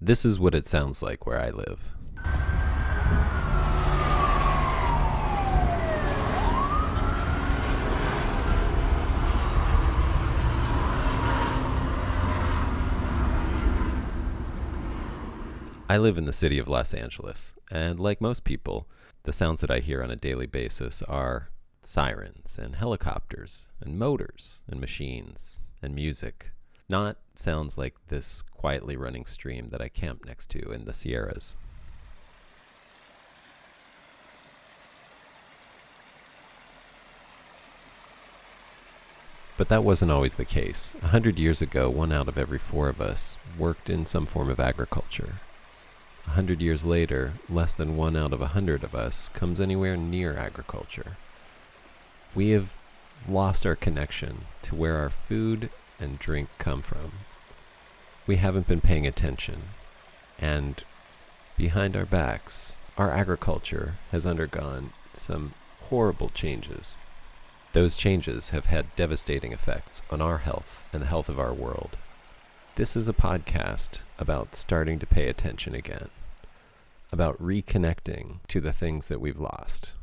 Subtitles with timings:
[0.00, 1.94] This is what it sounds like where I live.
[15.88, 18.86] I live in the city of Los Angeles, and like most people,
[19.22, 21.48] the sounds that I hear on a daily basis are
[21.80, 26.50] sirens and helicopters and motors and machines and music,
[26.88, 31.56] not sounds like this quietly running stream that I camp next to in the Sierras.
[39.56, 40.94] But that wasn't always the case.
[41.02, 44.50] A hundred years ago, one out of every four of us worked in some form
[44.50, 45.36] of agriculture.
[46.26, 49.96] A hundred years later, less than one out of a hundred of us comes anywhere
[49.96, 51.16] near agriculture.
[52.34, 52.74] We have
[53.26, 57.12] lost our connection to where our food and drink come from.
[58.26, 59.62] We haven't been paying attention,
[60.38, 60.82] and
[61.56, 66.98] behind our backs, our agriculture has undergone some horrible changes.
[67.72, 71.96] Those changes have had devastating effects on our health and the health of our world.
[72.76, 76.08] This is a podcast about starting to pay attention again,
[77.12, 79.94] about reconnecting to the things that we've lost,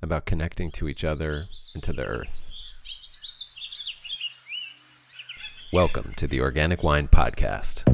[0.00, 2.45] about connecting to each other and to the earth.
[5.76, 7.84] Welcome to the Organic Wine Podcast.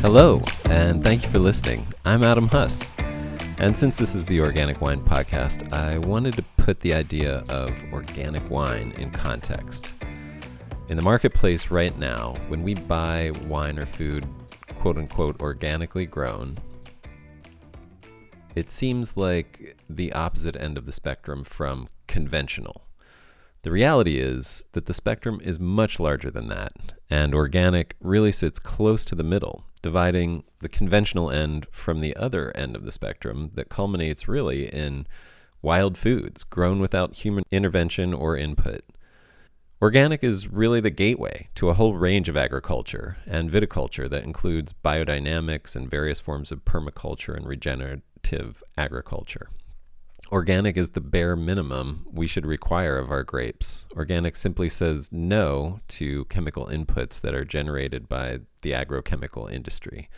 [0.00, 1.86] Hello, and thank you for listening.
[2.06, 2.90] I'm Adam Huss.
[3.58, 7.84] And since this is the Organic Wine Podcast, I wanted to put the idea of
[7.92, 9.94] organic wine in context.
[10.88, 14.26] In the marketplace right now, when we buy wine or food,
[14.76, 16.58] quote unquote, organically grown,
[18.54, 22.86] it seems like the opposite end of the spectrum from conventional.
[23.62, 26.72] The reality is that the spectrum is much larger than that,
[27.10, 32.50] and organic really sits close to the middle, dividing the conventional end from the other
[32.56, 35.06] end of the spectrum that culminates really in
[35.60, 38.84] wild foods grown without human intervention or input.
[39.80, 44.72] Organic is really the gateway to a whole range of agriculture and viticulture that includes
[44.72, 49.50] biodynamics and various forms of permaculture and regenerative agriculture.
[50.32, 53.86] Organic is the bare minimum we should require of our grapes.
[53.96, 60.10] Organic simply says no to chemical inputs that are generated by the agrochemical industry.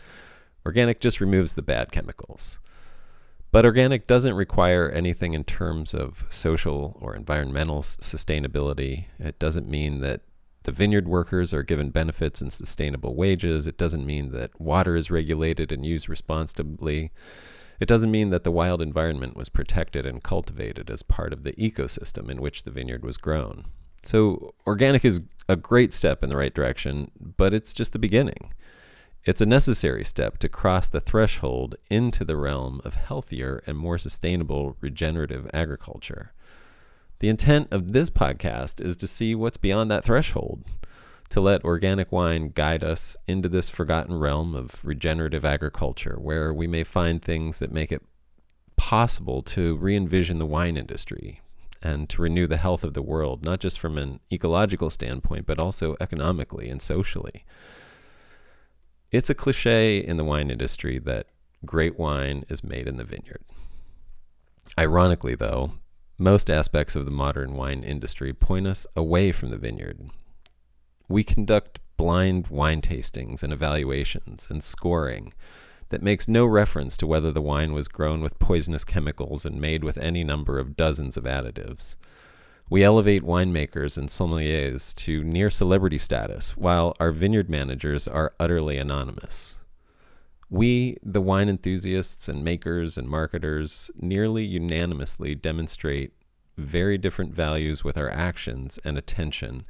[0.65, 2.61] Organic just removes the bad chemicals.
[3.53, 9.07] But organic doesn't require anything in terms of social or environmental sustainability.
[9.19, 10.21] It doesn't mean that
[10.63, 13.67] the vineyard workers are given benefits and sustainable wages.
[13.67, 17.11] It doesn't mean that water is regulated and used responsibly.
[17.81, 21.55] It doesn't mean that the wild environment was protected and cultivated as part of the
[21.55, 23.65] ecosystem in which the vineyard was grown.
[24.03, 28.53] So, organic is a great step in the right direction, but it's just the beginning.
[29.27, 33.99] It's a necessary step to cross the threshold into the realm of healthier and more
[33.99, 36.33] sustainable regenerative agriculture.
[37.19, 40.65] The intent of this podcast is to see what's beyond that threshold
[41.29, 46.67] to let organic wine guide us into this forgotten realm of regenerative agriculture, where we
[46.67, 48.03] may find things that make it
[48.77, 51.43] possible to re envision the wine industry
[51.83, 55.59] and to renew the health of the world, not just from an ecological standpoint, but
[55.59, 57.45] also economically and socially.
[59.11, 61.27] It's a cliche in the wine industry that
[61.65, 63.43] great wine is made in the vineyard.
[64.79, 65.73] Ironically, though,
[66.17, 70.11] most aspects of the modern wine industry point us away from the vineyard
[71.11, 75.35] we conduct blind wine tastings and evaluations and scoring
[75.89, 79.83] that makes no reference to whether the wine was grown with poisonous chemicals and made
[79.83, 81.97] with any number of dozens of additives.
[82.71, 88.79] We elevate winemakers and sommeliers to near celebrity status, while our vineyard managers are utterly
[88.79, 89.57] anonymous.
[90.49, 96.13] We, the wine enthusiasts and makers and marketers, nearly unanimously demonstrate
[96.57, 99.65] very different values with our actions and attention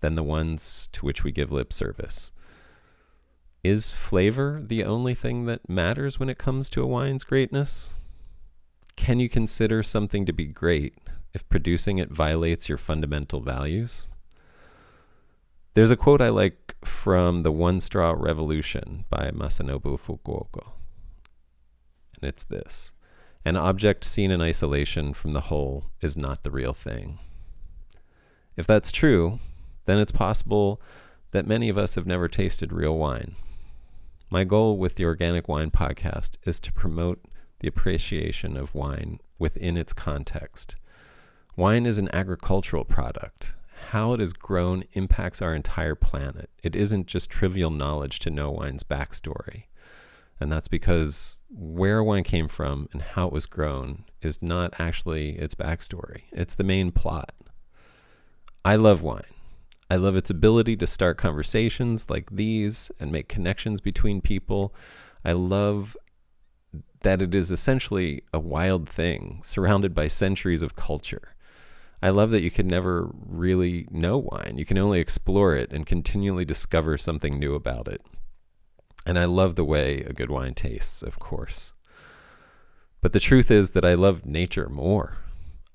[0.00, 2.32] than the ones to which we give lip service.
[3.62, 7.90] Is flavor the only thing that matters when it comes to a wine's greatness?
[8.96, 10.94] Can you consider something to be great
[11.36, 14.08] if producing it violates your fundamental values?
[15.74, 20.72] There's a quote I like from The One Straw Revolution by Masanobu Fukuoka.
[22.18, 22.94] And it's this
[23.44, 27.18] An object seen in isolation from the whole is not the real thing.
[28.56, 29.38] If that's true,
[29.84, 30.80] then it's possible
[31.32, 33.36] that many of us have never tasted real wine.
[34.30, 37.22] My goal with the Organic Wine Podcast is to promote
[37.60, 40.76] the appreciation of wine within its context.
[41.56, 43.54] Wine is an agricultural product.
[43.88, 46.50] How it is grown impacts our entire planet.
[46.62, 49.64] It isn't just trivial knowledge to know wine's backstory.
[50.38, 55.38] And that's because where wine came from and how it was grown is not actually
[55.38, 57.32] its backstory, it's the main plot.
[58.62, 59.22] I love wine.
[59.90, 64.74] I love its ability to start conversations like these and make connections between people.
[65.24, 65.96] I love
[67.00, 71.35] that it is essentially a wild thing surrounded by centuries of culture.
[72.02, 74.56] I love that you can never really know wine.
[74.58, 78.02] You can only explore it and continually discover something new about it.
[79.06, 81.72] And I love the way a good wine tastes, of course.
[83.00, 85.18] But the truth is that I love nature more.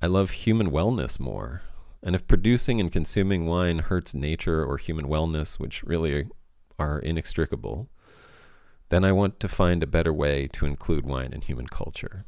[0.02, 1.62] I love human wellness more.
[2.04, 6.28] And if producing and consuming wine hurts nature or human wellness, which really
[6.78, 7.90] are inextricable,
[8.90, 12.26] then I want to find a better way to include wine in human culture.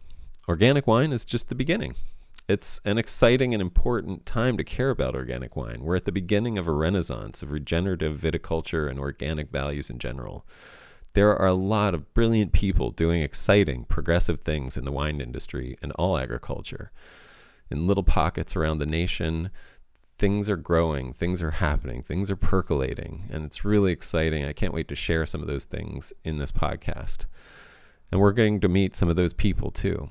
[0.48, 1.96] Organic wine is just the beginning.
[2.46, 5.80] It's an exciting and important time to care about organic wine.
[5.82, 10.46] We're at the beginning of a renaissance of regenerative viticulture and organic values in general.
[11.14, 15.78] There are a lot of brilliant people doing exciting, progressive things in the wine industry
[15.82, 16.92] and all agriculture.
[17.72, 19.50] In little pockets around the nation,
[20.18, 24.44] things are growing, things are happening, things are percolating, and it's really exciting.
[24.44, 27.26] I can't wait to share some of those things in this podcast.
[28.12, 30.10] And we're getting to meet some of those people too.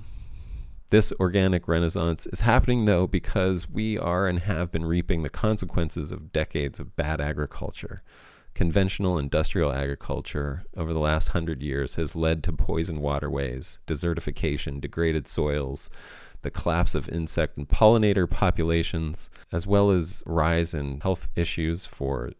[0.92, 6.12] This organic renaissance is happening though because we are and have been reaping the consequences
[6.12, 8.02] of decades of bad agriculture.
[8.52, 15.26] Conventional industrial agriculture over the last hundred years has led to poisoned waterways, desertification, degraded
[15.26, 15.88] soils,
[16.42, 22.32] the collapse of insect and pollinator populations, as well as rise in health issues for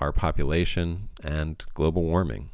[0.00, 2.50] our population and global warming.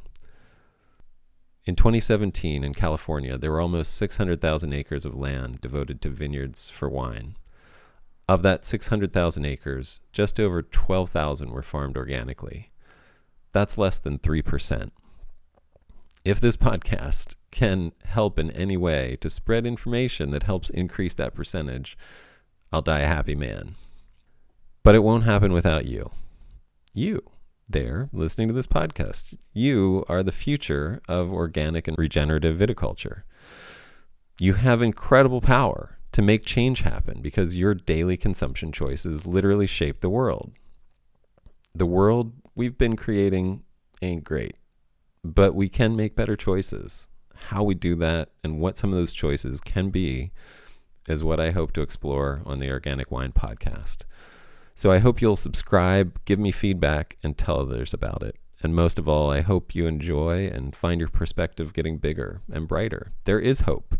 [1.69, 6.89] In 2017 in California, there were almost 600,000 acres of land devoted to vineyards for
[6.89, 7.35] wine.
[8.27, 12.71] Of that 600,000 acres, just over 12,000 were farmed organically.
[13.51, 14.89] That's less than 3%
[16.25, 21.33] if this podcast can help in any way to spread information that helps increase that
[21.33, 21.97] percentage,
[22.71, 23.75] I'll die a happy man.
[24.83, 26.11] But it won't happen without you.
[26.93, 27.29] You,
[27.69, 33.23] there, listening to this podcast, you are the future of organic and regenerative viticulture.
[34.39, 40.01] You have incredible power to make change happen because your daily consumption choices literally shape
[40.01, 40.51] the world.
[41.75, 43.63] The world we've been creating
[44.01, 44.55] ain't great
[45.23, 47.07] but we can make better choices.
[47.47, 50.31] How we do that and what some of those choices can be
[51.07, 54.03] is what I hope to explore on the Organic Wine Podcast.
[54.79, 58.37] So I hope you'll subscribe, give me feedback, and tell others about it.
[58.63, 62.65] And most of all, I hope you enjoy and find your perspective getting bigger and
[62.65, 63.11] brighter.
[63.25, 63.97] There is hope,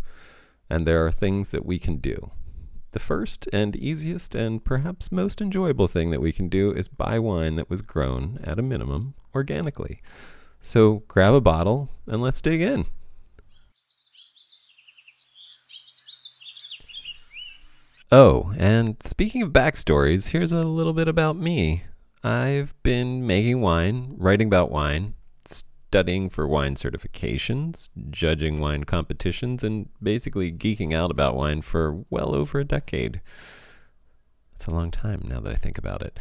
[0.69, 2.31] and there are things that we can do.
[2.93, 7.19] The first and easiest and perhaps most enjoyable thing that we can do is buy
[7.19, 9.99] wine that was grown at a minimum organically.
[10.61, 12.85] So grab a bottle and let's dig in.
[18.11, 21.83] Oh, and speaking of backstories, here's a little bit about me.
[22.23, 25.13] I've been making wine, writing about wine,
[25.45, 32.33] studying for wine certifications, judging wine competitions, and basically geeking out about wine for well
[32.33, 33.21] over a decade.
[34.55, 36.19] It's a long time now that I think about it.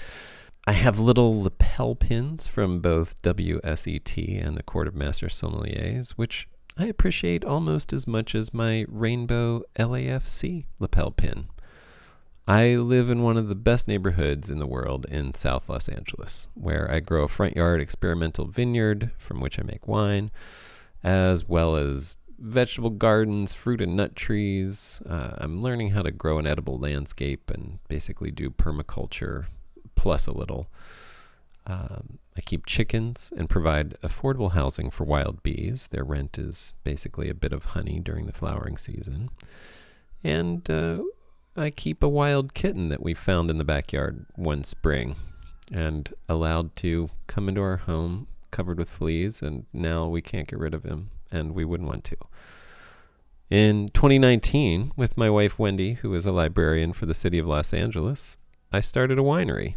[0.66, 6.49] I have little lapel pins from both WSET and the Court of Master Sommeliers, which
[6.76, 11.47] I appreciate almost as much as my rainbow LAFC lapel pin.
[12.49, 16.49] I live in one of the best neighborhoods in the world in South Los Angeles,
[16.55, 20.31] where I grow a front yard experimental vineyard from which I make wine,
[21.05, 25.02] as well as vegetable gardens, fruit and nut trees.
[25.07, 29.49] Uh, I'm learning how to grow an edible landscape and basically do permaculture
[29.95, 30.69] plus a little.
[31.67, 35.88] Um, I keep chickens and provide affordable housing for wild bees.
[35.88, 39.28] Their rent is basically a bit of honey during the flowering season.
[40.25, 41.02] And uh,
[41.59, 45.17] I keep a wild kitten that we found in the backyard one spring
[45.73, 50.59] and allowed to come into our home covered with fleas, and now we can't get
[50.59, 52.17] rid of him, and we wouldn't want to.
[53.50, 57.75] In 2019, with my wife Wendy, who is a librarian for the city of Los
[57.75, 58.38] Angeles,
[58.73, 59.75] I started a winery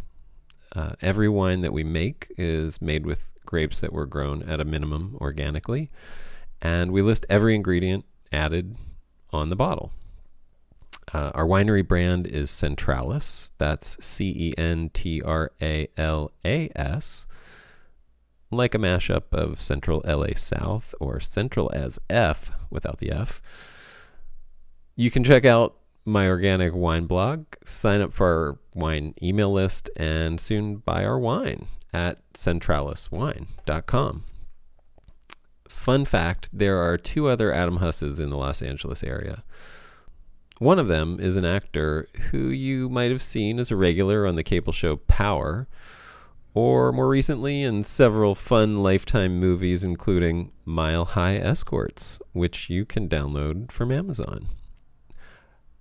[0.74, 4.64] uh, every wine that we make is made with grapes that were grown at a
[4.64, 5.90] minimum organically,
[6.60, 8.76] and we list every ingredient added
[9.30, 9.92] on the bottle.
[11.12, 13.52] Uh, our winery brand is Centralas.
[13.58, 17.26] That's C E N T R A L A S.
[18.50, 23.40] like a mashup of Central LA South or Central as F without the F.
[24.96, 29.90] You can check out my organic wine blog, sign up for our wine email list,
[29.96, 34.24] and soon buy our wine at centralaswine.com.
[35.68, 39.42] Fun fact there are two other Adam Husses in the Los Angeles area.
[40.62, 44.36] One of them is an actor who you might have seen as a regular on
[44.36, 45.66] the cable show Power,
[46.54, 53.08] or more recently in several fun Lifetime movies, including Mile High Escorts, which you can
[53.08, 54.46] download from Amazon.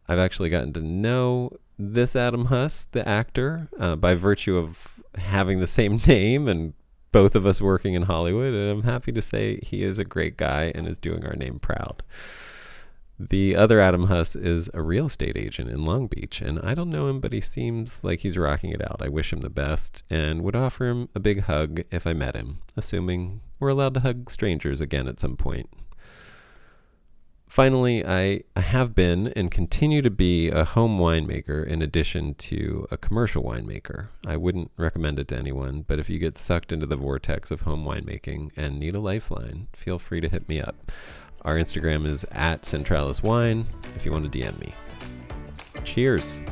[0.07, 5.59] I've actually gotten to know this Adam Huss, the actor, uh, by virtue of having
[5.59, 6.73] the same name and
[7.11, 8.55] both of us working in Hollywood.
[8.55, 11.59] And I'm happy to say he is a great guy and is doing our name
[11.59, 12.01] proud.
[13.29, 16.89] The other Adam Huss is a real estate agent in Long Beach, and I don't
[16.89, 18.99] know him, but he seems like he's rocking it out.
[18.99, 22.35] I wish him the best and would offer him a big hug if I met
[22.35, 25.69] him, assuming we're allowed to hug strangers again at some point.
[27.47, 32.97] Finally, I, have been and continue to be a home winemaker in addition to a
[32.97, 34.07] commercial winemaker.
[34.25, 37.61] I wouldn't recommend it to anyone, but if you get sucked into the vortex of
[37.61, 40.91] home winemaking and need a lifeline, feel free to hit me up.
[41.43, 44.73] Our Instagram is at Centralas Wine if you want to DM me.
[45.83, 46.43] Cheers.